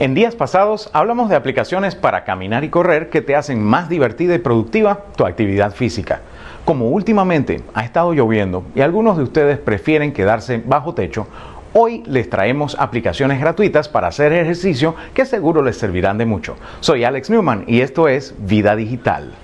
En 0.00 0.14
días 0.14 0.34
pasados 0.34 0.88
hablamos 0.94 1.28
de 1.28 1.36
aplicaciones 1.36 1.94
para 1.94 2.24
caminar 2.24 2.64
y 2.64 2.70
correr 2.70 3.10
que 3.10 3.20
te 3.20 3.36
hacen 3.36 3.62
más 3.62 3.90
divertida 3.90 4.34
y 4.34 4.38
productiva 4.38 5.04
tu 5.14 5.26
actividad 5.26 5.74
física. 5.74 6.22
Como 6.64 6.88
últimamente 6.88 7.60
ha 7.74 7.84
estado 7.84 8.14
lloviendo 8.14 8.64
y 8.74 8.80
algunos 8.80 9.18
de 9.18 9.24
ustedes 9.24 9.58
prefieren 9.58 10.14
quedarse 10.14 10.62
bajo 10.64 10.94
techo, 10.94 11.26
Hoy 11.72 12.02
les 12.06 12.28
traemos 12.28 12.76
aplicaciones 12.80 13.38
gratuitas 13.38 13.88
para 13.88 14.08
hacer 14.08 14.32
ejercicio 14.32 14.96
que 15.14 15.24
seguro 15.24 15.62
les 15.62 15.76
servirán 15.76 16.18
de 16.18 16.26
mucho. 16.26 16.56
Soy 16.80 17.04
Alex 17.04 17.30
Newman 17.30 17.62
y 17.68 17.82
esto 17.82 18.08
es 18.08 18.34
Vida 18.38 18.74
Digital. 18.74 19.34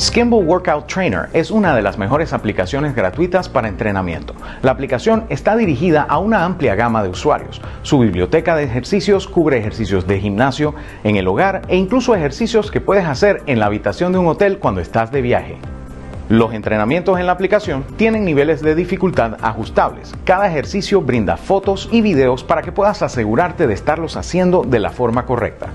Skimble 0.00 0.44
Workout 0.44 0.86
Trainer 0.86 1.28
es 1.32 1.50
una 1.50 1.74
de 1.74 1.82
las 1.82 1.98
mejores 1.98 2.32
aplicaciones 2.32 2.94
gratuitas 2.94 3.48
para 3.48 3.66
entrenamiento. 3.66 4.32
La 4.62 4.70
aplicación 4.70 5.24
está 5.28 5.56
dirigida 5.56 6.06
a 6.08 6.18
una 6.18 6.44
amplia 6.44 6.76
gama 6.76 7.02
de 7.02 7.08
usuarios. 7.08 7.60
Su 7.82 7.98
biblioteca 7.98 8.54
de 8.54 8.62
ejercicios 8.62 9.26
cubre 9.26 9.58
ejercicios 9.58 10.06
de 10.06 10.20
gimnasio, 10.20 10.76
en 11.02 11.16
el 11.16 11.26
hogar 11.26 11.62
e 11.66 11.76
incluso 11.76 12.14
ejercicios 12.14 12.70
que 12.70 12.80
puedes 12.80 13.06
hacer 13.06 13.42
en 13.46 13.58
la 13.58 13.66
habitación 13.66 14.12
de 14.12 14.18
un 14.18 14.28
hotel 14.28 14.60
cuando 14.60 14.80
estás 14.80 15.10
de 15.10 15.20
viaje. 15.20 15.58
Los 16.28 16.52
entrenamientos 16.52 17.18
en 17.18 17.26
la 17.26 17.32
aplicación 17.32 17.84
tienen 17.96 18.24
niveles 18.24 18.62
de 18.62 18.76
dificultad 18.76 19.38
ajustables. 19.42 20.14
Cada 20.24 20.46
ejercicio 20.46 21.00
brinda 21.00 21.38
fotos 21.38 21.88
y 21.90 22.02
videos 22.02 22.44
para 22.44 22.62
que 22.62 22.70
puedas 22.70 23.02
asegurarte 23.02 23.66
de 23.66 23.74
estarlos 23.74 24.16
haciendo 24.16 24.62
de 24.62 24.78
la 24.78 24.90
forma 24.90 25.26
correcta. 25.26 25.68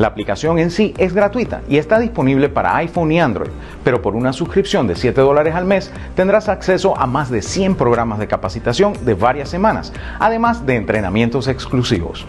La 0.00 0.06
aplicación 0.06 0.58
en 0.58 0.70
sí 0.70 0.94
es 0.96 1.12
gratuita 1.12 1.60
y 1.68 1.76
está 1.76 1.98
disponible 1.98 2.48
para 2.48 2.74
iPhone 2.76 3.12
y 3.12 3.20
Android, 3.20 3.50
pero 3.84 4.00
por 4.00 4.16
una 4.16 4.32
suscripción 4.32 4.86
de 4.86 4.96
7 4.96 5.20
dólares 5.20 5.54
al 5.54 5.66
mes 5.66 5.92
tendrás 6.16 6.48
acceso 6.48 6.98
a 6.98 7.06
más 7.06 7.30
de 7.30 7.42
100 7.42 7.74
programas 7.74 8.18
de 8.18 8.26
capacitación 8.26 8.94
de 9.04 9.12
varias 9.12 9.50
semanas, 9.50 9.92
además 10.18 10.64
de 10.64 10.76
entrenamientos 10.76 11.48
exclusivos. 11.48 12.24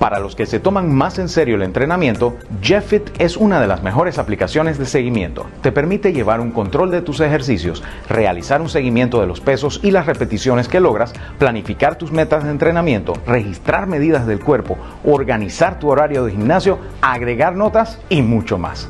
Para 0.00 0.18
los 0.18 0.34
que 0.34 0.46
se 0.46 0.60
toman 0.60 0.94
más 0.94 1.18
en 1.18 1.28
serio 1.28 1.56
el 1.56 1.62
entrenamiento, 1.62 2.38
Jeffit 2.62 3.10
es 3.18 3.36
una 3.36 3.60
de 3.60 3.66
las 3.66 3.82
mejores 3.82 4.18
aplicaciones 4.18 4.78
de 4.78 4.86
seguimiento. 4.86 5.44
Te 5.60 5.72
permite 5.72 6.14
llevar 6.14 6.40
un 6.40 6.52
control 6.52 6.90
de 6.90 7.02
tus 7.02 7.20
ejercicios, 7.20 7.82
realizar 8.08 8.62
un 8.62 8.70
seguimiento 8.70 9.20
de 9.20 9.26
los 9.26 9.42
pesos 9.42 9.78
y 9.82 9.90
las 9.90 10.06
repeticiones 10.06 10.68
que 10.68 10.80
logras, 10.80 11.12
planificar 11.38 11.96
tus 11.96 12.12
metas 12.12 12.44
de 12.44 12.50
entrenamiento, 12.50 13.12
registrar 13.26 13.86
medidas 13.86 14.26
del 14.26 14.40
cuerpo, 14.40 14.78
organizar 15.04 15.78
tu 15.78 15.90
horario 15.90 16.24
de 16.24 16.32
gimnasio, 16.32 16.78
agregar 17.02 17.54
notas 17.54 18.00
y 18.08 18.22
mucho 18.22 18.56
más. 18.56 18.88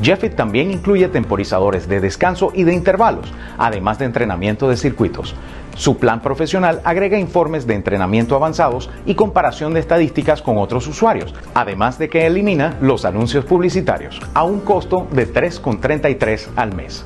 Jeffit 0.00 0.34
también 0.34 0.70
incluye 0.70 1.08
temporizadores 1.08 1.88
de 1.88 2.00
descanso 2.00 2.52
y 2.54 2.64
de 2.64 2.72
intervalos, 2.72 3.32
además 3.58 3.98
de 3.98 4.04
entrenamiento 4.04 4.68
de 4.68 4.76
circuitos. 4.76 5.34
Su 5.74 5.96
plan 5.96 6.20
profesional 6.20 6.80
agrega 6.84 7.18
informes 7.18 7.66
de 7.66 7.74
entrenamiento 7.74 8.34
avanzados 8.34 8.90
y 9.06 9.14
comparación 9.14 9.74
de 9.74 9.80
estadísticas 9.80 10.42
con 10.42 10.58
otros 10.58 10.86
usuarios, 10.86 11.34
además 11.54 11.98
de 11.98 12.08
que 12.08 12.26
elimina 12.26 12.76
los 12.80 13.04
anuncios 13.04 13.44
publicitarios 13.44 14.20
a 14.34 14.44
un 14.44 14.60
costo 14.60 15.06
de 15.12 15.32
3,33 15.32 16.48
al 16.56 16.74
mes. 16.74 17.04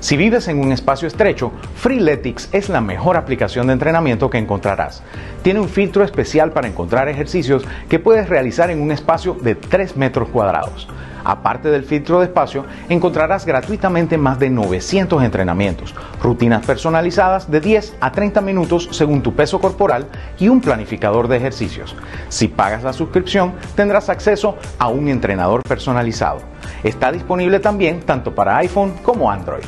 Si 0.00 0.16
vives 0.16 0.48
en 0.48 0.60
un 0.60 0.72
espacio 0.72 1.06
estrecho, 1.06 1.52
Freeletics 1.76 2.48
es 2.52 2.70
la 2.70 2.80
mejor 2.80 3.18
aplicación 3.18 3.66
de 3.66 3.74
entrenamiento 3.74 4.30
que 4.30 4.38
encontrarás. 4.38 5.02
Tiene 5.42 5.60
un 5.60 5.68
filtro 5.70 6.04
especial 6.04 6.52
para 6.52 6.68
encontrar 6.68 7.08
ejercicios 7.08 7.64
que 7.88 7.98
puedes 7.98 8.28
realizar 8.28 8.70
en 8.70 8.82
un 8.82 8.92
espacio 8.92 9.34
de 9.40 9.54
3 9.54 9.96
metros 9.96 10.28
cuadrados. 10.28 10.86
Aparte 11.24 11.70
del 11.70 11.84
filtro 11.84 12.18
de 12.20 12.26
espacio, 12.26 12.66
encontrarás 12.88 13.46
gratuitamente 13.46 14.18
más 14.18 14.38
de 14.38 14.50
900 14.50 15.22
entrenamientos, 15.22 15.94
rutinas 16.22 16.64
personalizadas 16.64 17.50
de 17.50 17.60
10 17.60 17.96
a 18.00 18.12
30 18.12 18.40
minutos 18.42 18.88
según 18.92 19.22
tu 19.22 19.34
peso 19.34 19.60
corporal 19.60 20.06
y 20.38 20.48
un 20.48 20.60
planificador 20.60 21.28
de 21.28 21.38
ejercicios. 21.38 21.96
Si 22.28 22.48
pagas 22.48 22.82
la 22.82 22.92
suscripción, 22.92 23.54
tendrás 23.74 24.08
acceso 24.08 24.56
a 24.78 24.88
un 24.88 25.08
entrenador 25.08 25.62
personalizado. 25.62 26.40
Está 26.84 27.12
disponible 27.12 27.60
también 27.60 28.00
tanto 28.00 28.34
para 28.34 28.58
iPhone 28.58 28.94
como 29.02 29.30
Android. 29.30 29.64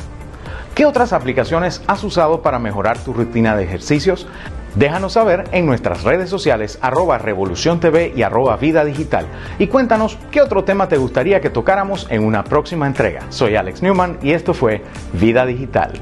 ¿Qué 0.75 0.87
otras 0.87 1.13
aplicaciones 1.13 1.83
has 1.87 2.03
usado 2.03 2.41
para 2.41 2.59
mejorar 2.59 2.99
tu 2.99 3.13
rutina 3.13 3.55
de 3.57 3.65
ejercicios? 3.65 4.27
Déjanos 4.75 5.13
saber 5.13 5.45
en 5.53 5.67
nuestras 5.67 6.03
redes 6.03 6.31
sociales 6.31 6.79
arroba 6.81 7.19
revolución 7.19 7.79
TV 7.79 8.13
y 8.17 8.23
arroba 8.23 8.57
vida 8.57 8.85
digital 8.85 9.27
y 9.59 9.67
cuéntanos 9.67 10.19
qué 10.31 10.41
otro 10.41 10.65
tema 10.65 10.89
te 10.89 10.97
gustaría 10.97 11.41
que 11.41 11.51
tocáramos 11.51 12.07
en 12.11 12.25
una 12.25 12.45
próxima 12.45 12.87
entrega. 12.87 13.21
Soy 13.29 13.57
Alex 13.57 13.83
Newman 13.83 14.19
y 14.23 14.33
esto 14.33 14.55
fue 14.55 14.83
Vida 15.13 15.45
Digital. 15.45 15.93